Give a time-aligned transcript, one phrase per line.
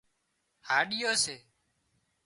[0.67, 1.35] هاڏيو سي